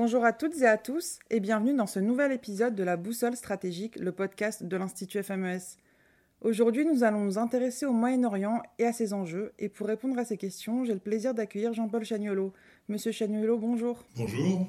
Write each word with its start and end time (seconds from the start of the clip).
Bonjour 0.00 0.24
à 0.24 0.32
toutes 0.32 0.56
et 0.58 0.66
à 0.68 0.78
tous 0.78 1.18
et 1.28 1.40
bienvenue 1.40 1.74
dans 1.74 1.88
ce 1.88 1.98
nouvel 1.98 2.30
épisode 2.30 2.76
de 2.76 2.84
la 2.84 2.96
Boussole 2.96 3.34
stratégique, 3.34 3.98
le 3.98 4.12
podcast 4.12 4.62
de 4.62 4.76
l'Institut 4.76 5.24
FMES. 5.24 5.58
Aujourd'hui, 6.40 6.86
nous 6.86 7.02
allons 7.02 7.24
nous 7.24 7.36
intéresser 7.36 7.84
au 7.84 7.92
Moyen-Orient 7.92 8.62
et 8.78 8.86
à 8.86 8.92
ses 8.92 9.12
enjeux. 9.12 9.52
Et 9.58 9.68
pour 9.68 9.88
répondre 9.88 10.16
à 10.16 10.24
ces 10.24 10.36
questions, 10.36 10.84
j'ai 10.84 10.92
le 10.94 11.00
plaisir 11.00 11.34
d'accueillir 11.34 11.74
Jean-Paul 11.74 12.04
Chagnolo. 12.04 12.52
Monsieur 12.88 13.10
Chagnolo, 13.10 13.58
bonjour. 13.58 14.04
Bonjour. 14.14 14.68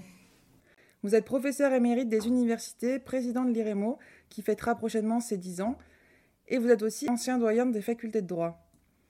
Vous 1.04 1.14
êtes 1.14 1.26
professeur 1.26 1.74
émérite 1.74 2.10
des 2.10 2.26
universités, 2.26 2.98
président 2.98 3.46
de 3.46 3.52
l'IREMO, 3.52 4.00
qui 4.30 4.42
fêtera 4.42 4.74
prochainement 4.74 5.20
ses 5.20 5.38
10 5.38 5.62
ans, 5.62 5.78
et 6.48 6.58
vous 6.58 6.70
êtes 6.70 6.82
aussi 6.82 7.08
ancien 7.08 7.38
doyen 7.38 7.68
des 7.68 7.82
facultés 7.82 8.24
de 8.24 8.28
droit. 8.28 8.68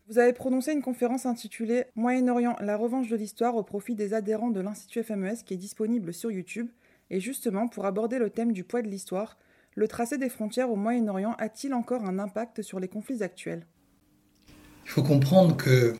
Vous 0.10 0.18
avez 0.18 0.34
prononcé 0.34 0.72
une 0.72 0.82
conférence 0.82 1.28
intitulée 1.28 1.84
Moyen-Orient, 1.96 2.56
la 2.62 2.78
revanche 2.78 3.10
de 3.10 3.16
l'histoire 3.16 3.56
au 3.56 3.62
profit 3.62 3.94
des 3.94 4.16
adhérents 4.16 4.50
de 4.50 4.60
l'Institut 4.60 5.04
FMES 5.04 5.44
qui 5.46 5.54
est 5.54 5.58
disponible 5.58 6.16
sur 6.16 6.32
YouTube. 6.32 6.68
Et 7.12 7.20
justement, 7.20 7.68
pour 7.68 7.86
aborder 7.86 8.18
le 8.18 8.32
thème 8.32 8.52
du 8.52 8.64
poids 8.64 8.82
de 8.82 8.88
l'histoire, 8.88 9.38
le 9.76 9.88
tracé 9.88 10.18
des 10.18 10.30
frontières 10.30 10.72
au 10.72 10.76
Moyen-Orient 10.76 11.36
a-t-il 11.38 11.76
encore 11.76 12.06
un 12.06 12.18
impact 12.18 12.64
sur 12.64 12.80
les 12.80 12.88
conflits 12.88 13.22
actuels? 13.22 13.68
Il 14.86 14.90
faut 14.90 15.04
comprendre 15.04 15.56
que 15.56 15.96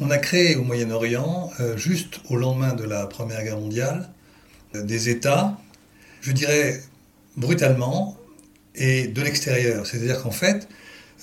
on 0.00 0.10
a 0.10 0.16
créé 0.16 0.56
au 0.56 0.62
Moyen-Orient, 0.62 1.50
euh, 1.60 1.76
juste 1.76 2.20
au 2.30 2.36
lendemain 2.36 2.72
de 2.72 2.84
la 2.84 3.06
Première 3.06 3.44
Guerre 3.44 3.60
mondiale, 3.60 4.08
des 4.72 5.10
États, 5.10 5.58
je 6.22 6.32
dirais 6.32 6.80
brutalement, 7.36 8.16
et 8.74 9.08
de 9.08 9.20
l'extérieur. 9.20 9.86
C'est-à-dire 9.86 10.22
qu'en 10.22 10.30
fait, 10.30 10.68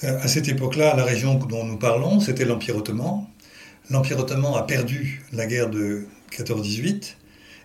à 0.02 0.28
cette 0.28 0.48
époque-là, 0.48 0.96
la 0.96 1.04
région 1.04 1.36
dont 1.36 1.64
nous 1.64 1.78
parlons, 1.78 2.20
c'était 2.20 2.46
l'Empire 2.46 2.78
ottoman. 2.78 3.26
L'Empire 3.90 4.20
ottoman 4.20 4.54
a 4.56 4.64
perdu 4.64 5.22
la 5.32 5.46
guerre 5.46 5.70
de 5.70 6.06
14-18, 6.32 7.16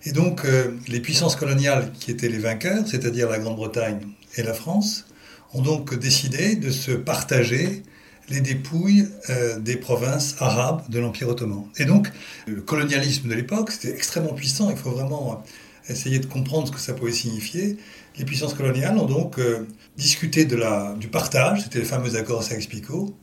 et 0.05 0.11
donc 0.11 0.45
euh, 0.45 0.77
les 0.87 0.99
puissances 0.99 1.35
coloniales 1.35 1.91
qui 1.99 2.11
étaient 2.11 2.29
les 2.29 2.37
vainqueurs, 2.37 2.87
c'est-à-dire 2.87 3.29
la 3.29 3.39
Grande-Bretagne 3.39 3.99
et 4.37 4.43
la 4.43 4.53
France, 4.53 5.05
ont 5.53 5.61
donc 5.61 5.97
décidé 5.97 6.55
de 6.55 6.71
se 6.71 6.91
partager 6.91 7.83
les 8.29 8.41
dépouilles 8.41 9.07
euh, 9.29 9.59
des 9.59 9.75
provinces 9.75 10.35
arabes 10.39 10.83
de 10.89 10.99
l'Empire 10.99 11.29
ottoman. 11.29 11.65
Et 11.77 11.85
donc 11.85 12.09
le 12.45 12.61
colonialisme 12.61 13.27
de 13.27 13.33
l'époque, 13.33 13.71
c'était 13.71 13.95
extrêmement 13.95 14.33
puissant, 14.33 14.69
il 14.69 14.77
faut 14.77 14.91
vraiment 14.91 15.43
essayer 15.91 16.19
de 16.19 16.25
comprendre 16.25 16.67
ce 16.67 16.71
que 16.71 16.79
ça 16.79 16.93
pouvait 16.93 17.11
signifier. 17.11 17.77
Les 18.17 18.25
puissances 18.25 18.53
coloniales 18.53 18.97
ont 18.97 19.05
donc 19.05 19.39
euh, 19.39 19.65
discuté 19.97 20.45
du 20.45 21.07
partage, 21.07 21.63
c'était 21.63 21.79
les 21.79 21.85
fameux 21.85 22.15
accords 22.15 22.43
Sykes-Picot. 22.43 23.15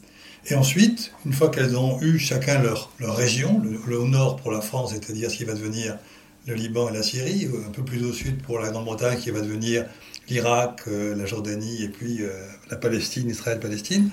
Et 0.49 0.55
ensuite, 0.55 1.13
une 1.25 1.33
fois 1.33 1.51
qu'elles 1.51 1.77
ont 1.77 2.01
eu 2.01 2.19
chacun 2.19 2.63
leur, 2.63 2.91
région, 3.01 3.61
le, 3.61 4.05
nord 4.05 4.37
pour 4.37 4.53
la 4.53 4.61
France, 4.61 4.93
c'est-à-dire 4.93 5.31
ce 5.31 5.37
qui 5.37 5.45
va 5.45 5.55
devenir 5.55 5.99
le 6.47 6.55
Liban 6.55 6.89
et 6.89 6.93
la 6.93 7.03
Syrie, 7.03 7.49
un 7.67 7.71
peu 7.71 7.85
plus 7.85 8.05
au 8.05 8.13
sud 8.13 8.41
pour 8.43 8.61
la 8.61 8.71
Grande-Bretagne 8.71 9.19
qui 9.19 9.31
va 9.33 9.41
devenir 9.41 9.87
l'Irak, 10.29 10.83
euh, 10.87 11.17
la 11.17 11.27
Jordanie 11.27 11.83
et 11.83 11.89
puis 11.89 12.23
euh, 12.23 12.31
la 12.71 12.77
Palestine, 12.77 13.29
Israël-Palestine, 13.29 14.11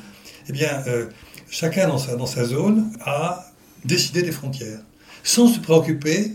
eh 0.49 0.51
bien, 0.51 0.83
chacun 1.49 1.87
dans 1.87 2.25
sa 2.25 2.43
zone 2.43 2.91
a 3.05 3.45
décidé 3.85 4.23
des 4.23 4.33
frontières, 4.33 4.79
sans 5.23 5.47
se 5.47 5.59
préoccuper 5.59 6.33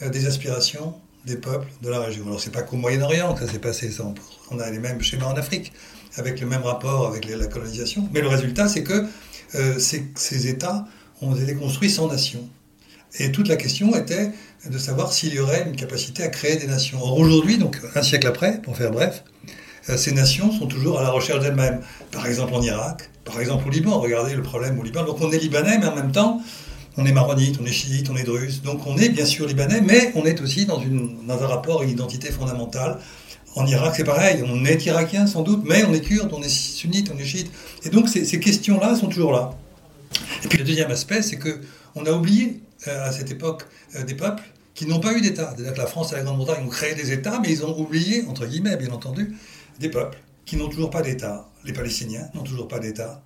des 0.00 0.26
aspirations 0.26 0.94
des 1.26 1.36
peuples 1.36 1.68
de 1.82 1.88
la 1.88 2.00
région. 2.00 2.26
Alors 2.26 2.40
c'est 2.40 2.52
pas 2.52 2.62
qu'au 2.62 2.76
Moyen-Orient 2.76 3.34
que 3.34 3.46
ça 3.46 3.52
s'est 3.52 3.58
passé, 3.58 3.90
ça, 3.90 4.04
on 4.50 4.58
a 4.58 4.70
les 4.70 4.78
mêmes 4.78 5.00
schémas 5.00 5.26
en 5.26 5.34
Afrique, 5.34 5.72
avec 6.16 6.40
le 6.40 6.46
même 6.46 6.62
rapport 6.62 7.06
avec 7.06 7.26
la 7.26 7.46
colonisation. 7.46 8.08
Mais 8.12 8.20
le 8.20 8.28
résultat, 8.28 8.68
c'est 8.68 8.82
que 8.82 9.06
euh, 9.54 9.78
ces, 9.78 10.46
États 10.48 10.86
ont 11.20 11.34
été 11.36 11.54
construits 11.54 11.90
sans 11.90 12.08
nation. 12.08 12.48
Et 13.18 13.30
toute 13.30 13.48
la 13.48 13.56
question 13.56 13.94
était 13.94 14.30
de 14.68 14.78
savoir 14.78 15.12
s'il 15.12 15.34
y 15.34 15.38
aurait 15.38 15.64
une 15.66 15.76
capacité 15.76 16.22
à 16.22 16.28
créer 16.28 16.56
des 16.56 16.66
nations. 16.66 16.98
Or 17.02 17.18
aujourd'hui, 17.18 17.58
donc 17.58 17.78
un 17.94 18.02
siècle 18.02 18.26
après, 18.26 18.60
pour 18.62 18.76
faire 18.76 18.90
bref, 18.90 19.22
euh, 19.88 19.96
ces 19.96 20.12
nations 20.12 20.50
sont 20.50 20.66
toujours 20.66 20.98
à 20.98 21.02
la 21.02 21.10
recherche 21.10 21.40
d'elles-mêmes. 21.40 21.80
Par 22.10 22.26
exemple 22.26 22.54
en 22.54 22.62
Irak, 22.62 23.10
par 23.24 23.40
exemple 23.40 23.68
au 23.68 23.70
Liban. 23.70 23.98
Regardez 23.98 24.34
le 24.34 24.42
problème 24.42 24.78
au 24.78 24.82
Liban. 24.82 25.04
Donc 25.04 25.20
on 25.20 25.30
est 25.30 25.38
libanais, 25.38 25.78
mais 25.78 25.86
en 25.86 25.94
même 25.94 26.12
temps, 26.12 26.40
on 26.96 27.06
est 27.06 27.12
maronite, 27.12 27.58
on 27.60 27.66
est 27.66 27.72
chiite, 27.72 28.10
on 28.10 28.16
est 28.16 28.24
druze. 28.24 28.62
Donc 28.62 28.86
on 28.86 28.96
est 28.96 29.08
bien 29.08 29.24
sûr 29.24 29.46
libanais, 29.46 29.80
mais 29.80 30.12
on 30.14 30.24
est 30.24 30.40
aussi 30.40 30.66
dans, 30.66 30.80
un 30.80 31.46
rapport 31.46 31.80
à 31.80 31.84
une 31.84 31.90
identité 31.90 32.30
fondamentale. 32.30 32.98
En 33.54 33.66
Irak, 33.66 33.94
c'est 33.96 34.04
pareil. 34.04 34.42
On 34.46 34.64
est 34.64 34.84
irakien 34.86 35.26
sans 35.26 35.42
doute, 35.42 35.62
mais 35.64 35.84
on 35.84 35.92
est 35.92 36.00
kurde, 36.00 36.32
on 36.32 36.42
est 36.42 36.48
sunnite, 36.48 37.10
on 37.14 37.18
est 37.18 37.24
chiite. 37.24 37.50
Et 37.84 37.90
donc 37.90 38.08
ces, 38.08 38.24
ces 38.24 38.40
questions-là 38.40 38.96
sont 38.96 39.08
toujours 39.08 39.32
là. 39.32 39.50
Et 40.44 40.48
puis 40.48 40.58
le 40.58 40.64
deuxième 40.64 40.90
aspect, 40.90 41.22
c'est 41.22 41.36
que 41.36 41.60
on 41.94 42.06
a 42.06 42.12
oublié 42.12 42.60
euh, 42.88 43.08
à 43.08 43.12
cette 43.12 43.30
époque 43.30 43.64
euh, 43.94 44.04
des 44.04 44.14
peuples 44.14 44.42
qui 44.74 44.86
n'ont 44.86 45.00
pas 45.00 45.12
eu 45.12 45.20
d'État. 45.20 45.52
C'est-à-dire 45.54 45.74
que 45.74 45.78
la 45.78 45.86
France 45.86 46.12
et 46.12 46.16
la 46.16 46.22
Grande-Bretagne 46.22 46.64
ont 46.64 46.68
créé 46.68 46.94
des 46.94 47.12
États, 47.12 47.38
mais 47.40 47.50
ils 47.50 47.64
ont 47.64 47.78
oublié, 47.78 48.24
entre 48.26 48.46
guillemets, 48.46 48.76
bien 48.76 48.90
entendu, 48.90 49.36
des 49.78 49.90
peuples 49.90 50.18
qui 50.46 50.56
n'ont 50.56 50.68
toujours 50.68 50.90
pas 50.90 51.02
d'État. 51.02 51.48
Les 51.64 51.72
Palestiniens 51.72 52.28
n'ont 52.34 52.42
toujours 52.42 52.68
pas 52.68 52.78
d'État. 52.78 53.22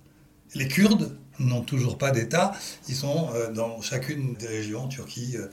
Les 0.55 0.67
Kurdes 0.67 1.17
n'ont 1.39 1.61
toujours 1.61 1.97
pas 1.97 2.11
d'État. 2.11 2.53
Ils 2.87 2.95
sont 2.95 3.29
euh, 3.33 3.51
dans 3.51 3.81
chacune 3.81 4.33
des 4.35 4.47
régions, 4.47 4.87
Turquie, 4.87 5.35
euh, 5.35 5.47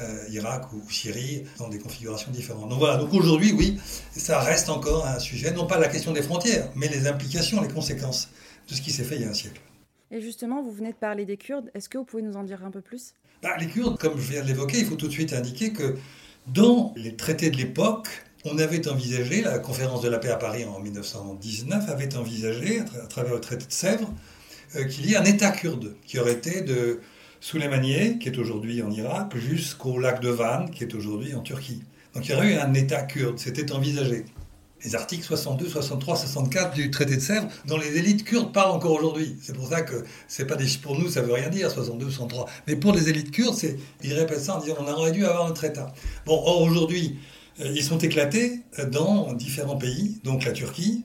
euh, 0.00 0.24
Irak 0.30 0.72
ou 0.72 0.90
Syrie, 0.90 1.44
dans 1.58 1.68
des 1.68 1.78
configurations 1.78 2.30
différentes. 2.30 2.68
Donc 2.68 2.78
voilà, 2.78 2.96
donc 2.96 3.12
aujourd'hui, 3.12 3.52
oui, 3.52 3.78
ça 4.16 4.40
reste 4.40 4.68
encore 4.68 5.06
un 5.06 5.18
sujet, 5.18 5.52
non 5.52 5.66
pas 5.66 5.78
la 5.78 5.88
question 5.88 6.12
des 6.12 6.22
frontières, 6.22 6.70
mais 6.74 6.88
les 6.88 7.06
implications, 7.06 7.60
les 7.60 7.68
conséquences 7.68 8.30
de 8.68 8.74
ce 8.74 8.82
qui 8.82 8.90
s'est 8.90 9.04
fait 9.04 9.16
il 9.16 9.22
y 9.22 9.24
a 9.24 9.28
un 9.28 9.34
siècle. 9.34 9.60
Et 10.10 10.20
justement, 10.20 10.62
vous 10.62 10.72
venez 10.72 10.92
de 10.92 10.96
parler 10.96 11.24
des 11.26 11.36
Kurdes. 11.36 11.70
Est-ce 11.74 11.88
que 11.88 11.98
vous 11.98 12.04
pouvez 12.04 12.22
nous 12.22 12.36
en 12.36 12.42
dire 12.42 12.64
un 12.64 12.70
peu 12.70 12.80
plus? 12.80 13.12
Bah, 13.42 13.56
Les 13.58 13.66
Kurdes, 13.66 13.98
comme 13.98 14.18
je 14.18 14.32
viens 14.32 14.42
de 14.42 14.46
l'évoquer, 14.46 14.78
il 14.78 14.86
faut 14.86 14.96
tout 14.96 15.08
de 15.08 15.12
suite 15.12 15.32
indiquer 15.32 15.72
que 15.72 15.96
dans 16.46 16.94
les 16.96 17.14
traités 17.14 17.50
de 17.50 17.56
l'époque, 17.56 18.08
on 18.44 18.56
avait 18.58 18.88
envisagé, 18.88 19.42
la 19.42 19.58
conférence 19.58 20.00
de 20.00 20.08
la 20.08 20.18
paix 20.18 20.30
à 20.30 20.36
Paris 20.36 20.64
en 20.64 20.80
1919 20.80 21.88
avait 21.88 22.16
envisagé, 22.16 22.80
à 22.80 23.06
travers 23.06 23.34
le 23.34 23.40
traité 23.40 23.66
de 23.66 23.72
Sèvres, 23.72 24.10
qu'il 24.72 25.10
y 25.10 25.14
ait 25.14 25.16
un 25.16 25.24
État 25.24 25.50
kurde 25.50 25.96
qui 26.06 26.18
aurait 26.18 26.32
été 26.32 26.62
de 26.62 27.00
Souleymaniye, 27.40 28.18
qui 28.18 28.28
est 28.28 28.38
aujourd'hui 28.38 28.82
en 28.82 28.90
Irak, 28.90 29.36
jusqu'au 29.36 29.98
lac 29.98 30.20
de 30.20 30.28
Van, 30.28 30.66
qui 30.66 30.84
est 30.84 30.94
aujourd'hui 30.94 31.34
en 31.34 31.40
Turquie. 31.40 31.82
Donc 32.14 32.26
il 32.26 32.32
y 32.32 32.34
aurait 32.34 32.52
eu 32.52 32.56
un 32.56 32.74
État 32.74 33.02
kurde, 33.02 33.38
c'était 33.38 33.70
envisagé. 33.72 34.24
Les 34.84 34.94
articles 34.94 35.24
62, 35.24 35.68
63, 35.68 36.16
64 36.16 36.74
du 36.74 36.90
traité 36.90 37.16
de 37.16 37.20
Sèvres, 37.20 37.48
dont 37.66 37.78
les 37.78 37.96
élites 37.96 38.24
kurdes 38.24 38.52
parlent 38.52 38.70
encore 38.70 38.92
aujourd'hui. 38.92 39.36
C'est 39.42 39.54
pour 39.54 39.68
ça 39.68 39.82
que 39.82 40.04
c'est 40.28 40.46
pas 40.46 40.56
pour 40.82 40.98
nous, 40.98 41.08
ça 41.08 41.20
veut 41.20 41.32
rien 41.32 41.48
dire, 41.48 41.70
62, 41.70 42.06
63. 42.06 42.46
Mais 42.68 42.76
pour 42.76 42.92
les 42.92 43.08
élites 43.08 43.32
kurdes, 43.32 43.56
c'est, 43.56 43.76
ils 44.04 44.14
répètent 44.14 44.40
ça 44.40 44.56
en 44.56 44.60
disant 44.60 44.76
on 44.78 44.86
aurait 44.86 45.10
dû 45.10 45.24
avoir 45.24 45.48
notre 45.48 45.64
État. 45.64 45.92
Bon, 46.26 46.34
or 46.34 46.62
aujourd'hui, 46.62 47.18
euh, 47.60 47.72
ils 47.74 47.82
sont 47.82 47.98
éclatés 47.98 48.60
dans 48.92 49.32
différents 49.32 49.76
pays, 49.76 50.20
donc 50.22 50.44
la 50.44 50.52
Turquie, 50.52 51.04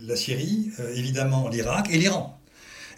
la 0.00 0.16
Syrie, 0.16 0.70
euh, 0.80 0.92
évidemment 0.96 1.48
l'Irak 1.48 1.88
et 1.90 1.98
l'Iran. 1.98 2.41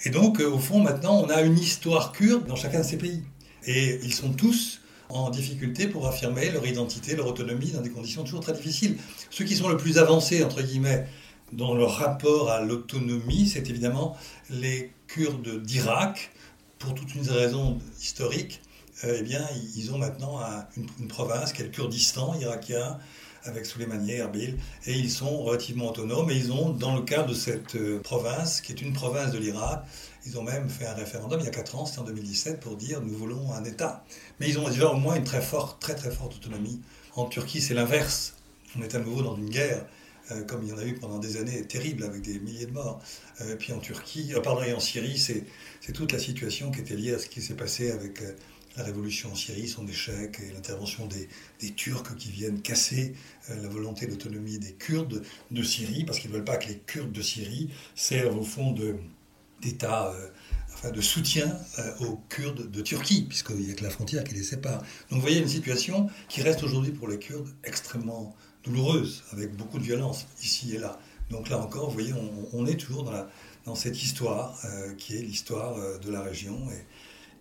Et 0.05 0.11
donc, 0.11 0.41
euh, 0.41 0.51
au 0.51 0.59
fond, 0.59 0.81
maintenant, 0.81 1.21
on 1.21 1.29
a 1.29 1.43
une 1.43 1.59
histoire 1.59 2.13
kurde 2.13 2.47
dans 2.47 2.57
chacun 2.57 2.81
de 2.81 2.85
ces 2.85 2.99
pays. 2.99 3.23
Et 3.67 4.01
ils 4.03 4.15
sont 4.15 4.33
tous 4.33 4.81
en 5.09 5.31
difficulté 5.31 5.87
pour 5.87 6.07
affirmer 6.07 6.51
leur 6.51 6.67
identité, 6.67 7.15
leur 7.15 7.27
autonomie 7.27 7.71
dans 7.71 7.81
des 7.81 7.91
conditions 7.91 8.25
toujours 8.25 8.41
très 8.41 8.53
difficiles. 8.53 8.97
Ceux 9.31 9.45
qui 9.45 9.55
sont 9.55 9.69
le 9.69 9.77
plus 9.77 9.99
avancés, 9.99 10.43
entre 10.43 10.63
guillemets, 10.63 11.07
dans 11.53 11.75
leur 11.75 11.97
rapport 11.97 12.51
à 12.51 12.61
l'autonomie, 12.61 13.47
c'est 13.47 13.71
évidemment 13.71 14.17
les 14.51 14.93
Kurdes 15.07 15.63
d'Irak, 15.63 16.33
pour 16.79 16.95
toute 16.95 17.15
une 17.15 17.29
raison 17.29 17.79
historique. 18.01 18.61
Euh, 19.05 19.17
eh 19.19 19.23
bien, 19.23 19.43
ils 19.77 19.93
ont 19.93 19.99
maintenant 19.99 20.41
une, 20.77 20.87
une, 21.01 21.09
province 21.09 21.53
qui 21.53 21.63
est 21.63 21.65
le 21.65 21.71
Kurdistan 21.71 22.35
irakien, 22.41 22.99
avec 23.45 23.67
Souleymanie 23.67 24.13
Erbil, 24.13 24.59
et 24.87 24.93
ils 24.93 25.11
sont 25.11 25.43
relativement 25.43 25.91
autonomes, 25.91 26.31
et 26.31 26.37
ils 26.37 26.53
ont, 26.53 26.71
dans 26.71 26.95
le 26.95 27.03
cadre 27.03 27.29
de 27.29 27.35
cette 27.35 27.77
euh, 27.77 28.01
province, 28.01 28.61
qui 28.61 28.73
est 28.73 28.81
une 28.81 28.93
province 28.93 29.33
de 29.33 29.39
l'Irak, 29.39 29.85
ils 30.27 30.39
ont 30.39 30.43
même 30.43 30.69
fait 30.71 30.87
un 30.87 30.95
référendum 30.95 31.39
il 31.41 31.45
y 31.45 31.49
a 31.49 31.53
4 31.53 31.77
ans, 31.77 31.87
c'était 31.87 32.01
en 32.01 32.05
2017, 32.05 32.61
pour 32.61 32.77
dire 32.77 33.03
nous 33.03 33.15
voulons 33.15 33.53
un 33.53 33.65
État. 33.65 34.05
Mais 34.41 34.49
ils 34.49 34.59
ont 34.59 34.69
déjà 34.69 34.89
au 34.89 34.97
moins 34.97 35.17
une 35.17 35.25
très 35.25 35.43
forte, 35.43 35.81
très 35.81 35.95
très 35.95 36.11
forte 36.11 36.37
autonomie. 36.37 36.81
En 37.15 37.27
Turquie, 37.27 37.61
c'est 37.61 37.75
l'inverse. 37.75 38.35
On 38.77 38.83
est 38.83 38.95
à 38.95 39.01
nouveau 39.01 39.23
dans 39.23 39.37
une 39.37 39.51
guerre, 39.51 39.85
euh, 40.31 40.43
comme 40.45 40.63
il 40.63 40.71
y 40.71 40.73
en 40.73 40.79
a 40.79 40.85
eu 40.85 40.95
pendant 40.95 41.19
des 41.19 41.37
années, 41.37 41.67
terrible, 41.67 42.05
avec 42.05 42.23
des 42.23 42.39
milliers 42.39 42.67
de 42.67 42.73
morts. 42.73 43.03
et 43.41 43.43
euh, 43.43 43.57
puis 43.57 43.75
en 43.75 43.79
Turquie, 43.79 44.33
pardon, 44.43 44.63
et 44.63 44.73
en 44.73 44.81
Syrie, 44.81 45.19
c'est 45.19 45.45
toute 45.93 46.13
la 46.13 46.19
situation 46.19 46.71
qui 46.71 46.81
était 46.81 46.97
liée 46.97 47.13
à 47.13 47.19
ce 47.19 47.29
qui 47.29 47.43
s'est 47.43 47.55
passé 47.55 47.91
avec 47.91 48.23
la 48.77 48.85
révolution 48.85 49.31
en 49.31 49.35
Syrie, 49.35 49.69
son 49.69 49.87
échec 49.87 50.41
et 50.41 50.53
l'intervention 50.53 51.07
des, 51.07 51.29
Turcs 51.77 52.15
qui 52.17 52.31
viennent 52.31 52.61
casser 52.61 53.15
euh, 53.49 53.63
la 53.63 53.69
volonté 53.69 54.07
d'autonomie 54.07 54.59
des 54.59 54.73
Kurdes 54.73 55.23
de 55.51 55.63
Syrie, 55.63 56.05
parce 56.05 56.19
qu'ils 56.19 56.31
ne 56.31 56.37
veulent 56.37 56.45
pas 56.45 56.59
que 56.59 56.69
les 56.69 56.79
Kurdes 56.79 57.13
de 57.13 57.23
Syrie 57.23 57.71
servent 57.95 58.39
au 58.39 58.45
fond 58.45 58.75
d'État, 59.63 60.13
euh, 60.13 60.29
enfin 60.75 60.91
de 60.91 61.01
soutien 61.01 61.57
euh, 61.79 61.97
aux 62.01 62.21
Kurdes 62.29 62.71
de 62.71 62.81
Turquie, 62.83 63.23
puisqu'il 63.23 63.57
n'y 63.57 63.71
a 63.71 63.75
que 63.75 63.83
la 63.83 63.91
frontière 63.91 64.25
qui 64.25 64.35
les 64.35 64.43
sépare. 64.43 64.79
Donc 65.11 65.13
vous 65.13 65.21
voyez 65.21 65.39
une 65.39 65.49
situation 65.49 66.11
qui 66.29 66.43
reste 66.43 66.63
aujourd'hui 66.63 66.93
pour 66.93 67.09
les 67.09 67.19
Kurdes 67.19 67.49
extrêmement 67.65 68.37
douloureuse, 68.63 69.25
avec 69.33 69.57
beaucoup 69.57 69.79
de 69.79 69.85
violence 69.85 70.27
ici 70.43 70.75
et 70.75 70.79
là. 70.79 70.99
Donc 71.31 71.49
là 71.49 71.59
encore, 71.59 71.87
vous 71.87 71.95
voyez, 71.95 72.13
on, 72.53 72.67
est 72.67 72.77
toujours 72.77 73.11
dans, 73.65 73.75
cette 73.75 74.03
histoire 74.03 74.61
qui 74.99 75.17
est 75.17 75.23
l'histoire 75.23 75.99
de 75.99 76.11
la 76.11 76.21
région. 76.21 76.69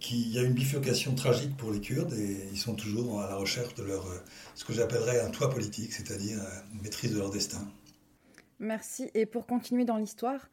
Qu'il 0.03 0.29
y 0.31 0.37
a 0.37 0.43
une 0.43 0.53
bifurcation 0.53 1.15
tragique 1.15 1.57
pour 1.57 1.71
les 1.71 1.79
Kurdes 1.79 2.13
et 2.13 2.37
ils 2.51 2.57
sont 2.57 2.75
toujours 2.75 3.21
à 3.21 3.29
la 3.29 3.35
recherche 3.35 3.73
de 3.73 3.83
leur, 3.83 4.05
ce 4.53 4.65
que 4.65 4.73
j'appellerais 4.73 5.21
un 5.21 5.31
toit 5.31 5.49
politique, 5.49 5.93
c'est-à-dire 5.93 6.37
une 6.73 6.81
maîtrise 6.83 7.13
de 7.13 7.17
leur 7.17 7.31
destin. 7.31 7.65
Merci. 8.59 9.09
Et 9.13 9.25
pour 9.25 9.47
continuer 9.47 9.85
dans 9.85 9.97
l'histoire, 9.97 10.49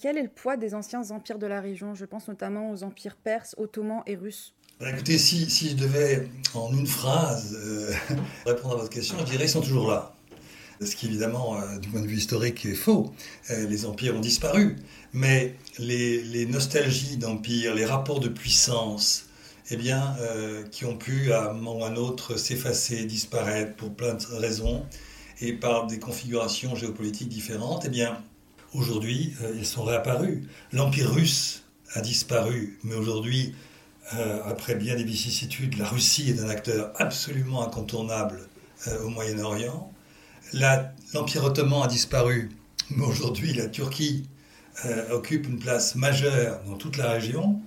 quel 0.00 0.18
est 0.18 0.22
le 0.22 0.28
poids 0.28 0.56
des 0.56 0.74
anciens 0.74 1.10
empires 1.10 1.38
de 1.38 1.46
la 1.46 1.60
région? 1.60 1.94
Je 1.94 2.04
pense 2.04 2.28
notamment 2.28 2.70
aux 2.70 2.82
empires 2.82 3.16
perses, 3.16 3.54
ottomans 3.58 4.02
et 4.06 4.16
russes. 4.16 4.54
Bah, 4.80 4.90
écoutez, 4.90 5.18
si, 5.18 5.48
si, 5.48 5.70
je 5.70 5.76
devais 5.76 6.28
en 6.54 6.72
une 6.72 6.86
phrase 6.86 7.56
euh, 7.56 7.92
répondre 8.46 8.74
à 8.74 8.78
votre 8.78 8.90
question, 8.90 9.16
je 9.20 9.24
dirais 9.24 9.38
qu'ils 9.38 9.48
sont 9.50 9.60
toujours 9.60 9.88
là. 9.90 10.14
Ce 10.80 10.96
qui 10.96 11.06
évidemment, 11.06 11.56
euh, 11.56 11.78
du 11.78 11.88
point 11.88 12.00
de 12.00 12.06
vue 12.06 12.16
historique, 12.16 12.64
est 12.66 12.74
faux. 12.74 13.12
Euh, 13.50 13.66
les 13.66 13.86
empires 13.86 14.16
ont 14.16 14.20
disparu. 14.20 14.76
Mais 15.12 15.56
les, 15.78 16.46
nostalgies 16.46 17.16
d'empires, 17.16 17.74
les 17.74 17.84
rapports 17.84 18.20
de 18.20 18.28
puissance, 18.28 19.26
eh 19.70 19.76
bien, 19.76 20.16
qui 20.72 20.84
ont 20.84 20.96
pu 20.96 21.32
à 21.32 21.50
un 21.50 21.52
moment 21.54 21.78
ou 21.78 21.84
à 21.84 21.88
un 21.88 21.96
autre 21.96 22.36
s'effacer, 22.36 23.04
disparaître 23.04 23.76
pour 23.76 23.94
plein 23.94 24.14
de 24.14 24.24
raisons 24.34 24.84
et 25.40 25.52
par 25.52 25.86
des 25.86 25.98
configurations 26.00 26.74
géopolitiques 26.74 27.28
différentes, 27.28 27.84
eh 27.86 27.88
bien, 27.88 28.18
aujourd'hui, 28.74 29.34
ils 29.54 29.64
sont 29.64 29.84
réapparus. 29.84 30.42
L'empire 30.72 31.12
russe 31.12 31.62
a 31.94 32.00
disparu, 32.00 32.78
mais 32.82 32.96
aujourd'hui, 32.96 33.54
euh, 34.12 34.42
après 34.44 34.74
bien 34.74 34.96
des 34.96 35.04
vicissitudes, 35.04 35.78
la 35.78 35.86
Russie 35.86 36.30
est 36.30 36.40
un 36.40 36.48
acteur 36.48 36.92
absolument 36.96 37.66
incontournable 37.66 38.48
euh, 38.88 39.04
au 39.04 39.08
Moyen-Orient. 39.08 39.90
L'Empire 40.52 41.44
ottoman 41.44 41.82
a 41.82 41.86
disparu, 41.86 42.50
mais 42.90 43.04
aujourd'hui 43.04 43.52
la 43.54 43.68
Turquie 43.68 44.28
euh, 44.84 45.10
occupe 45.12 45.48
une 45.48 45.58
place 45.58 45.94
majeure 45.94 46.60
dans 46.64 46.76
toute 46.76 46.96
la 46.96 47.10
région, 47.10 47.60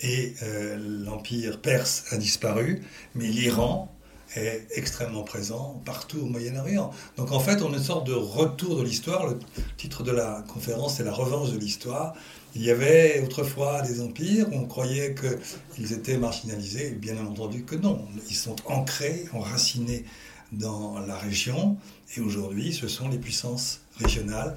et 0.00 0.34
l'Empire 0.78 1.60
perse 1.60 2.04
a 2.12 2.16
disparu, 2.18 2.84
mais 3.14 3.26
l'Iran 3.26 3.92
est 4.36 4.66
extrêmement 4.74 5.22
présent 5.22 5.80
partout 5.84 6.20
au 6.20 6.26
Moyen-Orient. 6.26 6.90
Donc 7.16 7.32
en 7.32 7.40
fait, 7.40 7.62
on 7.62 7.72
est 7.72 7.78
une 7.78 7.82
sorte 7.82 8.06
de 8.06 8.12
retour 8.12 8.76
de 8.76 8.82
l'histoire. 8.82 9.26
Le 9.26 9.38
titre 9.76 10.02
de 10.02 10.12
la 10.12 10.44
conférence, 10.52 10.96
c'est 10.96 11.04
la 11.04 11.12
revanche 11.12 11.50
de 11.50 11.58
l'histoire. 11.58 12.14
Il 12.54 12.62
y 12.62 12.70
avait 12.70 13.22
autrefois 13.24 13.82
des 13.82 14.00
empires, 14.00 14.46
on 14.52 14.64
croyait 14.64 15.14
qu'ils 15.14 15.92
étaient 15.92 16.18
marginalisés, 16.18 16.90
bien 16.90 17.16
entendu 17.24 17.64
que 17.64 17.76
non. 17.76 18.06
Ils 18.28 18.36
sont 18.36 18.56
ancrés, 18.66 19.26
enracinés 19.32 20.04
dans 20.52 20.98
la 21.00 21.16
région, 21.16 21.76
et 22.16 22.20
aujourd'hui, 22.20 22.72
ce 22.72 22.88
sont 22.88 23.08
les 23.08 23.18
puissances 23.18 23.82
régionales 23.96 24.56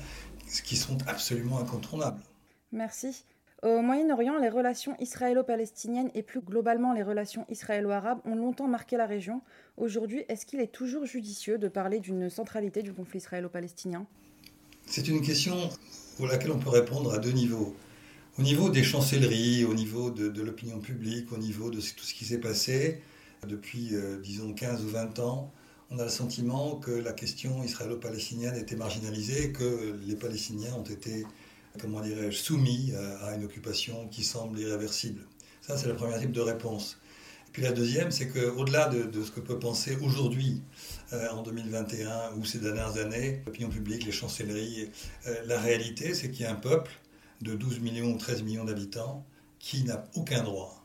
qui 0.63 0.75
sont 0.75 0.97
absolument 1.07 1.59
incontournables. 1.59 2.21
Merci. 2.71 3.23
Au 3.63 3.81
Moyen-Orient, 3.81 4.39
les 4.39 4.49
relations 4.49 4.95
israélo-palestiniennes 4.99 6.09
et 6.15 6.23
plus 6.23 6.41
globalement 6.41 6.93
les 6.93 7.03
relations 7.03 7.45
israélo-arabes 7.47 8.19
ont 8.25 8.35
longtemps 8.35 8.67
marqué 8.67 8.97
la 8.97 9.05
région. 9.05 9.41
Aujourd'hui, 9.77 10.23
est-ce 10.29 10.47
qu'il 10.47 10.59
est 10.59 10.71
toujours 10.71 11.05
judicieux 11.05 11.59
de 11.59 11.67
parler 11.67 11.99
d'une 11.99 12.29
centralité 12.31 12.81
du 12.81 12.91
conflit 12.91 13.19
israélo-palestinien? 13.19 14.07
C'est 14.87 15.07
une 15.07 15.21
question 15.21 15.69
pour 16.17 16.25
laquelle 16.27 16.51
on 16.51 16.57
peut 16.57 16.69
répondre 16.69 17.13
à 17.13 17.19
deux 17.19 17.31
niveaux. 17.31 17.75
Au 18.39 18.41
niveau 18.41 18.69
des 18.69 18.81
chancelleries, 18.81 19.63
au 19.65 19.75
niveau 19.75 20.09
de, 20.09 20.41
l'opinion 20.41 20.79
publique, 20.79 21.31
au 21.31 21.37
niveau 21.37 21.69
de 21.69 21.77
tout 21.77 22.03
ce 22.03 22.13
qui 22.15 22.25
s'est 22.25 22.39
passé 22.39 23.01
depuis, 23.47 23.89
euh, 23.93 24.19
disons, 24.19 24.53
15 24.53 24.83
ou 24.85 24.89
20 24.89 25.19
ans, 25.19 25.51
on 25.91 25.99
a 25.99 26.05
le 26.05 26.09
sentiment 26.09 26.77
que 26.77 26.91
la 26.91 27.11
question 27.11 27.63
israélo-palestinienne 27.63 28.55
était 28.55 28.77
marginalisée, 28.77 29.51
que 29.51 29.99
les 30.05 30.15
Palestiniens 30.15 30.73
ont 30.73 30.83
été, 30.83 31.25
comment 31.79 31.99
dirais-je, 31.99 32.37
soumis 32.37 32.93
à, 33.21 33.35
une 33.35 33.43
occupation 33.43 34.07
qui 34.07 34.23
semble 34.23 34.57
irréversible. 34.59 35.23
Ça, 35.61 35.77
c'est 35.77 35.87
le 35.87 35.95
premier 35.95 36.17
type 36.17 36.31
de 36.31 36.39
réponse. 36.39 36.97
Et 37.47 37.51
puis 37.51 37.63
la 37.63 37.73
deuxième, 37.73 38.11
c'est 38.11 38.29
qu'au-delà 38.29 38.87
de, 38.87 39.21
ce 39.21 39.31
que 39.31 39.41
peut 39.41 39.59
penser 39.59 39.97
aujourd'hui, 40.01 40.61
euh, 41.11 41.29
en 41.31 41.43
2021 41.43 42.35
ou 42.37 42.45
ces 42.45 42.59
dernières 42.59 42.95
années, 42.97 43.41
l'opinion 43.45 43.69
publique, 43.69 44.05
les 44.05 44.13
chancelleries, 44.13 44.89
euh, 45.27 45.35
la 45.45 45.59
réalité, 45.59 46.13
c'est 46.13 46.31
qu'il 46.31 46.43
y 46.43 46.45
a 46.45 46.51
un 46.51 46.55
peuple 46.55 46.91
de 47.41 47.53
12 47.53 47.81
millions 47.81 48.13
ou 48.13 48.17
13 48.17 48.43
millions 48.43 48.63
d'habitants 48.63 49.25
qui 49.59 49.83
n'a 49.83 50.05
aucun 50.15 50.41
droit, 50.43 50.81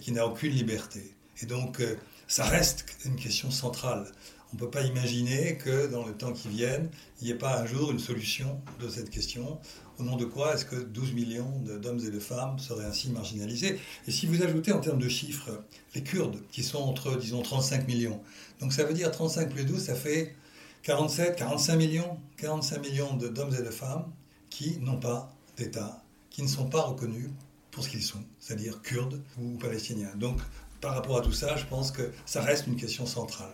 qui 0.00 0.10
n'a 0.10 0.26
aucune 0.26 0.50
liberté. 0.50 1.14
Et 1.40 1.46
donc, 1.46 1.80
euh, 1.80 1.94
ça 2.26 2.44
reste 2.44 2.84
une 3.04 3.16
question 3.16 3.52
centrale. 3.52 4.10
On 4.50 4.56
ne 4.56 4.60
peut 4.60 4.70
pas 4.70 4.82
imaginer 4.82 5.58
que 5.58 5.88
dans 5.88 6.06
le 6.06 6.14
temps 6.14 6.32
qui 6.32 6.48
vienne, 6.48 6.88
il 7.20 7.26
n'y 7.26 7.30
ait 7.30 7.38
pas 7.38 7.60
un 7.60 7.66
jour 7.66 7.90
une 7.90 7.98
solution 7.98 8.60
de 8.80 8.88
cette 8.88 9.10
question. 9.10 9.58
Au 9.98 10.04
nom 10.04 10.16
de 10.16 10.24
quoi 10.24 10.54
est-ce 10.54 10.64
que 10.64 10.76
12 10.76 11.12
millions 11.12 11.50
d'hommes 11.82 12.00
et 12.00 12.10
de 12.10 12.18
femmes 12.18 12.58
seraient 12.58 12.86
ainsi 12.86 13.10
marginalisés? 13.10 13.78
Et 14.06 14.10
si 14.10 14.26
vous 14.26 14.42
ajoutez 14.42 14.72
en 14.72 14.80
termes 14.80 15.00
de 15.00 15.08
chiffres 15.08 15.50
les 15.94 16.02
Kurdes, 16.02 16.40
qui 16.50 16.62
sont 16.62 16.78
entre, 16.78 17.16
disons, 17.18 17.42
35 17.42 17.86
millions, 17.88 18.22
donc 18.60 18.72
ça 18.72 18.84
veut 18.84 18.94
dire 18.94 19.10
35 19.10 19.50
plus 19.50 19.64
12, 19.64 19.82
ça 19.82 19.94
fait 19.94 20.34
47, 20.82 21.36
45 21.36 21.76
millions, 21.76 22.18
45 22.38 22.80
millions 22.80 23.14
d'hommes 23.14 23.54
et 23.54 23.62
de 23.62 23.70
femmes 23.70 24.10
qui 24.48 24.78
n'ont 24.78 24.98
pas 24.98 25.30
d'État, 25.58 26.02
qui 26.30 26.42
ne 26.42 26.48
sont 26.48 26.66
pas 26.66 26.82
reconnus 26.82 27.28
pour 27.70 27.84
ce 27.84 27.90
qu'ils 27.90 28.02
sont, 28.02 28.24
c'est-à-dire 28.40 28.80
kurdes 28.80 29.20
ou 29.38 29.58
palestiniens. 29.58 30.14
Donc, 30.16 30.38
par 30.80 30.94
rapport 30.94 31.18
à 31.18 31.20
tout 31.20 31.32
ça, 31.32 31.56
je 31.56 31.66
pense 31.66 31.90
que 31.90 32.12
ça 32.24 32.40
reste 32.40 32.66
une 32.66 32.76
question 32.76 33.04
centrale. 33.04 33.52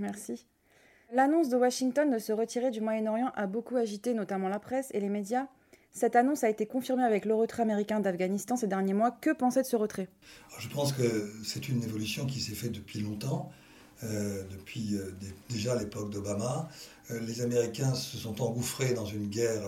Merci. 0.00 0.46
L'annonce 1.12 1.48
de 1.48 1.56
Washington 1.56 2.10
de 2.10 2.18
se 2.18 2.32
retirer 2.32 2.70
du 2.70 2.80
Moyen-Orient 2.80 3.32
a 3.34 3.46
beaucoup 3.46 3.76
agité 3.76 4.14
notamment 4.14 4.48
la 4.48 4.58
presse 4.58 4.88
et 4.92 5.00
les 5.00 5.08
médias. 5.08 5.46
Cette 5.92 6.14
annonce 6.14 6.44
a 6.44 6.48
été 6.48 6.66
confirmée 6.66 7.02
avec 7.02 7.24
le 7.24 7.34
retrait 7.34 7.62
américain 7.62 8.00
d'Afghanistan 8.00 8.56
ces 8.56 8.68
derniers 8.68 8.94
mois. 8.94 9.10
Que 9.10 9.30
pensez 9.30 9.62
de 9.62 9.66
ce 9.66 9.76
retrait? 9.76 10.08
Je 10.58 10.68
pense 10.68 10.92
que 10.92 11.32
c'est 11.44 11.68
une 11.68 11.82
évolution 11.82 12.26
qui 12.26 12.40
s'est 12.40 12.54
faite 12.54 12.72
depuis 12.72 13.00
longtemps. 13.00 13.50
Euh, 14.02 14.44
depuis 14.50 14.94
euh, 14.94 15.14
déjà 15.50 15.74
l'époque 15.74 16.08
d'Obama. 16.08 16.70
Euh, 17.10 17.20
les 17.20 17.42
Américains 17.42 17.92
se 17.92 18.16
sont 18.16 18.40
engouffrés 18.40 18.94
dans 18.94 19.04
une 19.04 19.28
guerre, 19.28 19.62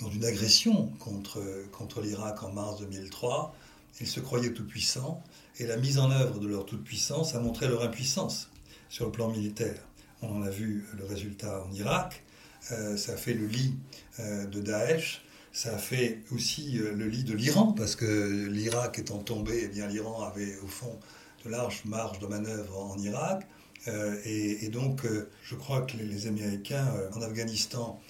dans 0.00 0.08
une 0.08 0.24
agression 0.24 0.86
contre, 1.00 1.42
contre 1.72 2.00
l'Irak 2.00 2.44
en 2.44 2.52
mars 2.52 2.78
2003. 2.78 3.52
Ils 4.00 4.06
se 4.06 4.20
croyaient 4.20 4.52
tout-puissants 4.52 5.20
et 5.58 5.66
la 5.66 5.76
mise 5.76 5.98
en 5.98 6.12
œuvre 6.12 6.38
de 6.38 6.46
leur 6.46 6.64
toute-puissance 6.64 7.34
a 7.34 7.40
montré 7.40 7.66
leur 7.66 7.82
impuissance 7.82 8.51
sur 8.92 9.06
le 9.06 9.12
plan 9.12 9.28
militaire. 9.28 9.80
On 10.20 10.28
en 10.28 10.42
a 10.42 10.50
vu 10.50 10.84
le 10.98 11.04
résultat 11.04 11.64
en 11.64 11.72
Irak, 11.72 12.22
ça 12.60 13.12
a 13.12 13.16
fait 13.16 13.34
le 13.34 13.46
lit 13.46 13.74
de 14.20 14.60
Daesh, 14.60 15.24
ça 15.52 15.78
fait 15.78 16.20
aussi 16.30 16.72
le 16.72 17.08
lit 17.08 17.24
de 17.24 17.34
l'Iran, 17.34 17.72
parce 17.72 17.96
que 17.96 18.46
l'Irak 18.48 18.98
étant 18.98 19.18
tombé, 19.18 19.62
eh 19.64 19.68
bien 19.68 19.88
l'Iran 19.88 20.22
avait 20.22 20.58
au 20.58 20.68
fond 20.68 21.00
de 21.44 21.50
larges 21.50 21.82
marges 21.84 22.18
de 22.18 22.26
manœuvre 22.26 22.78
en 22.78 22.98
Irak. 22.98 23.46
Euh, 23.88 24.16
et, 24.24 24.68
donc, 24.68 25.04
euh, 25.04 25.28
je 25.42 25.54
crois 25.54 25.82
que 25.82 25.96
les, 25.96 26.26
Américains 26.26 26.86
euh, 26.94 27.10
en 27.14 27.22
Afghanistan, 27.22 28.00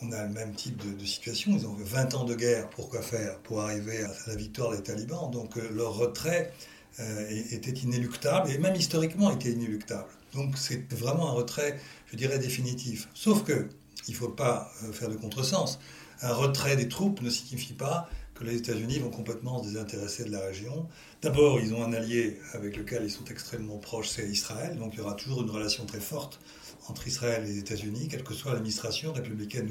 on 0.00 0.12
a 0.12 0.24
le 0.24 0.32
même 0.32 0.54
type 0.54 0.76
de, 0.96 1.04
situation. 1.04 1.52
Ils 1.52 1.66
ont 1.66 1.76
20 1.78 2.14
ans 2.14 2.24
de 2.24 2.34
guerre. 2.34 2.68
Pourquoi 2.70 3.02
faire 3.02 3.38
Pour 3.40 3.60
arriver 3.60 4.02
à 4.02 4.10
la 4.26 4.34
victoire 4.34 4.72
des 4.72 4.82
talibans. 4.82 5.30
Donc, 5.30 5.56
leur 5.56 5.94
retrait 5.94 6.52
était 6.98 7.72
inéluctable 7.72 8.50
et 8.50 8.58
même 8.58 8.76
historiquement 8.76 9.30
était 9.30 9.50
inéluctable. 9.50 10.08
Donc, 10.32 10.56
c'est 10.56 10.92
vraiment 10.92 11.28
un 11.30 11.32
retrait, 11.32 11.78
je 12.06 12.16
dirais, 12.16 12.38
définitif. 12.38 13.08
Sauf 13.14 13.44
que, 13.44 13.68
il 14.08 14.12
ne 14.12 14.16
faut 14.16 14.28
pas 14.28 14.70
faire 14.92 15.08
de 15.08 15.16
contresens. 15.16 15.78
Un 16.22 16.32
retrait 16.32 16.76
des 16.76 16.88
troupes 16.88 17.20
ne 17.22 17.30
signifie 17.30 17.72
pas 17.72 18.08
que 18.34 18.44
les 18.44 18.56
États-Unis 18.56 18.98
vont 18.98 19.10
complètement 19.10 19.62
se 19.62 19.68
désintéresser 19.68 20.24
de 20.24 20.30
la 20.30 20.40
région. 20.40 20.88
D'abord, 21.22 21.60
ils 21.60 21.72
ont 21.72 21.84
un 21.84 21.92
allié 21.92 22.40
avec 22.52 22.76
lequel 22.76 23.04
ils 23.04 23.10
sont 23.10 23.24
extrêmement 23.26 23.78
proches, 23.78 24.08
c'est 24.08 24.28
Israël. 24.28 24.76
Donc 24.76 24.94
il 24.94 24.98
y 24.98 25.00
aura 25.00 25.14
toujours 25.14 25.42
une 25.42 25.50
relation 25.50 25.86
très 25.86 26.00
forte 26.00 26.40
entre 26.88 27.06
Israël 27.06 27.44
et 27.44 27.46
les 27.46 27.58
États-Unis, 27.58 28.08
quelle 28.08 28.24
que 28.24 28.34
soit 28.34 28.52
l'administration, 28.52 29.12
républicaine 29.12 29.70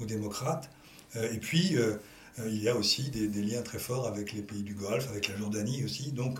ou, 0.00 0.06
démocrate. 0.06 0.70
Euh, 1.16 1.32
et 1.32 1.38
puis, 1.38 1.76
euh, 1.76 1.80
euh, 1.80 1.98
il 2.38 2.62
y 2.62 2.68
a 2.68 2.76
aussi 2.76 3.10
des, 3.10 3.42
liens 3.42 3.62
très 3.62 3.78
forts 3.78 4.06
avec 4.08 4.32
les 4.32 4.42
pays 4.42 4.62
du 4.62 4.74
Golfe, 4.74 5.08
avec 5.08 5.28
la 5.28 5.36
Jordanie 5.36 5.84
aussi. 5.84 6.10
Donc 6.12 6.38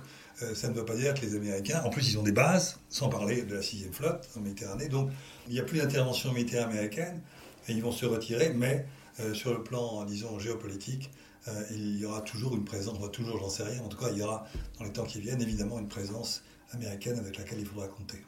ça 0.54 0.68
ne 0.68 0.74
veut 0.74 0.84
pas 0.84 0.96
dire 0.96 1.14
que 1.14 1.20
les 1.20 1.36
Américains, 1.36 1.82
en 1.84 1.90
plus 1.90 2.10
ils 2.10 2.18
ont 2.18 2.22
des 2.22 2.32
bases, 2.32 2.80
sans 2.88 3.08
parler 3.08 3.42
de 3.42 3.54
la 3.54 3.62
sixième 3.62 3.92
flotte 3.92 4.28
en 4.36 4.40
Méditerranée, 4.40 4.88
donc 4.88 5.10
il 5.46 5.54
n'y 5.54 5.60
a 5.60 5.62
plus 5.62 5.78
d'intervention 5.78 6.32
militaire 6.32 6.66
américaine, 6.66 7.20
et 7.68 7.72
ils 7.72 7.82
vont 7.82 7.92
se 7.92 8.06
retirer, 8.06 8.52
mais 8.52 8.86
sur 9.34 9.52
le 9.52 9.62
plan, 9.62 10.04
disons, 10.04 10.38
géopolitique, 10.40 11.10
euh, 11.48 11.62
il 11.70 11.98
y 11.98 12.06
aura 12.06 12.22
toujours 12.22 12.54
une 12.56 12.64
présence, 12.64 12.98
toujours, 13.12 13.38
j'en 13.38 13.50
sais 13.50 13.64
rien, 13.64 13.82
en 13.82 13.88
tout 13.88 13.98
cas, 13.98 14.08
il 14.10 14.18
y 14.18 14.22
aura 14.22 14.46
dans 14.78 14.84
les 14.84 14.92
temps 14.92 15.04
qui 15.04 15.20
viennent 15.20 15.42
évidemment 15.42 15.78
une 15.78 15.88
présence 15.88 16.42
américaine 16.72 17.18
avec 17.18 17.36
laquelle 17.36 17.60
il 17.60 17.66
faudra 17.66 17.86
compter. 17.88 18.18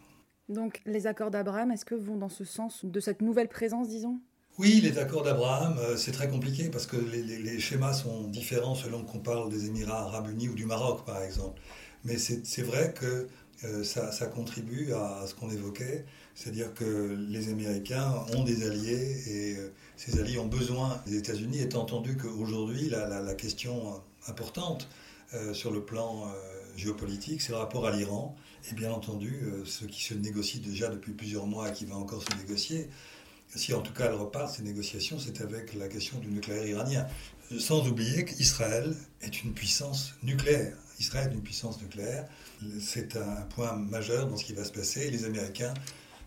Donc 0.49 0.83
les 0.85 1.07
accords 1.07 1.31
d'Abraham, 1.31 1.73
est-ce 1.73 1.85
que 1.85 1.95
vont 1.95 2.17
dans 2.17 2.29
ce 2.29 2.45
sens 2.45 2.85
de 2.85 3.01
cette 3.01 3.23
nouvelle 3.23 3.49
présence, 3.49 3.89
disons? 3.89 4.21
Oui, 4.59 4.81
les 4.81 4.97
accords 4.97 5.23
d'Abraham, 5.23 5.77
euh, 5.79 5.97
c'est 5.97 6.13
très 6.13 6.29
compliqué 6.29 6.71
parce 6.71 6.87
que 6.87 6.97
les, 6.97 7.61
schémas 7.61 7.93
sont 7.93 8.23
différents 8.23 8.75
selon 8.75 9.03
qu'on 9.05 9.19
parle 9.19 9.51
des 9.51 9.67
Émirats 9.67 10.05
arabes 10.05 10.31
unis 10.31 10.49
ou 10.49 10.55
du 10.55 10.65
Maroc, 10.65 11.05
par 11.05 11.23
exemple. 11.23 11.61
Mais 12.05 12.17
c'est 12.17 12.63
vrai 12.63 12.95
que 12.95 13.29
euh, 13.65 13.85
ça, 13.85 14.27
contribue 14.27 14.93
à, 14.93 15.25
ce 15.27 15.35
qu'on 15.35 15.51
évoquait, 15.51 16.07
c'est-à-dire 16.35 16.73
que 16.73 17.17
les 17.29 17.51
Américains 17.51 18.15
ont 18.35 18.45
des 18.45 18.67
alliés 18.67 19.23
et 19.27 19.57
euh, 19.59 19.73
ces 19.97 20.19
alliés 20.19 20.39
ont 20.39 20.47
besoin 20.47 21.03
des 21.07 21.17
États-Unis, 21.17 21.61
étant 21.61 21.83
entendu 21.83 22.17
qu'aujourd'hui, 22.17 22.89
la, 22.89 23.35
question 23.35 24.01
importante 24.27 24.89
sur 25.53 25.71
le 25.71 25.85
plan 25.85 26.33
géopolitique, 26.77 27.43
c'est 27.43 27.53
le 27.53 27.59
rapport 27.59 27.87
à 27.87 27.91
l'Iran, 27.91 28.35
et 28.71 28.75
bien 28.75 28.91
entendu 28.91 29.43
ce 29.65 29.85
qui 29.85 30.03
se 30.03 30.15
négocie 30.15 30.61
déjà 30.61 30.89
depuis 30.89 31.13
plusieurs 31.13 31.47
mois 31.47 31.69
et 31.69 31.73
qui 31.73 31.85
va 31.85 31.97
encore 31.97 32.23
se 32.23 32.37
négocier. 32.39 32.89
Si 33.55 33.73
en 33.73 33.81
tout 33.81 33.93
cas 33.93 34.07
elle 34.07 34.15
repart, 34.15 34.55
ces 34.55 34.63
négociations, 34.63 35.19
c'est 35.19 35.41
avec 35.41 35.75
la 35.75 35.89
question 35.89 36.19
du 36.19 36.29
nucléaire 36.29 36.67
iranien. 36.67 37.07
Sans 37.59 37.87
oublier 37.89 38.25
qu'Israël 38.25 38.95
est 39.23 39.43
une 39.43 39.55
puissance 39.55 40.15
nucléaire. 40.23 40.77
Israël 40.99 41.31
est 41.31 41.35
une 41.35 41.43
puissance 41.43 41.81
nucléaire. 41.81 42.27
C'est 42.81 43.17
un 43.17 43.43
point 43.55 43.75
majeur 43.77 44.27
dans 44.27 44.37
ce 44.37 44.45
qui 44.45 44.53
va 44.53 44.65
se 44.65 44.73
passer. 44.73 45.11
les 45.11 45.25
Américains, 45.25 45.75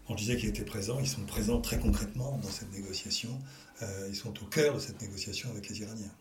on 0.08 0.16
disait 0.16 0.38
qu'ils 0.38 0.50
étaient 0.50 0.64
présents, 0.64 1.00
ils 1.00 1.08
sont 1.08 1.22
présents 1.22 1.62
très 1.62 1.78
concrètement 1.78 2.40
dans 2.42 2.50
cette 2.50 2.72
négociation. 2.74 3.40
Euh, 3.82 4.08
ils 4.10 4.16
sont 4.16 4.34
au 4.42 4.46
cœur 4.48 4.76
de 4.76 4.80
cette 4.80 5.02
négociation 5.02 5.50
avec 5.52 5.70
les 5.70 5.82
Iraniens. 5.82 6.12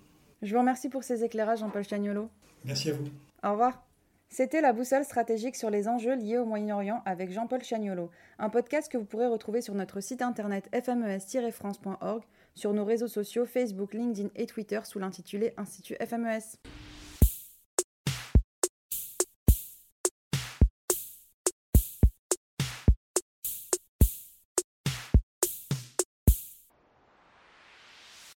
Je 0.43 0.52
vous 0.52 0.61
remercie 0.61 0.88
pour 0.88 1.05
ces 1.05 1.25
éclairages, 1.25 1.61
Jean-Paul 1.61 1.85
Chagnolo. 1.85 2.31
Merci 2.64 2.90
à 2.90 2.95
vous. 2.95 3.09
Au 3.43 3.52
revoir. 3.52 3.88
C'était 4.30 4.61
la 4.61 4.75
boussole 4.75 5.04
stratégique 5.04 5.56
sur 5.56 5.70
les 5.70 5.88
enjeux 5.88 6.14
liés 6.14 6.37
au 6.37 6.44
Moyen-Orient 6.44 7.02
avec 7.06 7.32
Jean-Paul 7.32 7.62
Chagnolo, 7.62 8.11
un 8.38 8.50
podcast 8.50 8.92
que 8.92 8.99
vous 8.99 9.06
pourrez 9.06 9.26
retrouver 9.26 9.62
sur 9.62 9.75
notre 9.75 10.00
site 10.00 10.20
internet 10.20 10.68
fmes-france.org, 10.73 12.23
sur 12.54 12.75
nos 12.75 12.85
réseaux 12.85 13.08
sociaux 13.08 13.47
Facebook, 13.47 13.94
LinkedIn 13.94 14.28
et 14.37 14.47
Twitter 14.47 14.80
sous 14.85 14.99
l'intitulé 14.99 15.54
Institut 15.56 15.97
FMES. 16.06 16.58